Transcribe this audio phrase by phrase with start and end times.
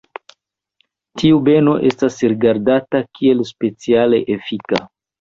[1.23, 4.87] Tiu beno estas rigardata kiel speciale efika.